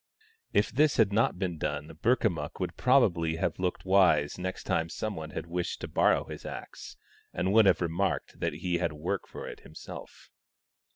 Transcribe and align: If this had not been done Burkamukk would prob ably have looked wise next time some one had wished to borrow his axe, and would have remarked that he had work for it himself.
If 0.51 0.71
this 0.71 0.97
had 0.97 1.13
not 1.13 1.37
been 1.37 1.59
done 1.59 1.87
Burkamukk 2.01 2.59
would 2.59 2.75
prob 2.75 3.03
ably 3.11 3.35
have 3.35 3.59
looked 3.59 3.85
wise 3.85 4.39
next 4.39 4.63
time 4.63 4.89
some 4.89 5.15
one 5.15 5.29
had 5.29 5.45
wished 5.45 5.79
to 5.81 5.87
borrow 5.87 6.23
his 6.25 6.43
axe, 6.43 6.97
and 7.31 7.53
would 7.53 7.67
have 7.67 7.81
remarked 7.81 8.39
that 8.39 8.53
he 8.53 8.79
had 8.79 8.93
work 8.93 9.27
for 9.27 9.47
it 9.47 9.59
himself. 9.59 10.31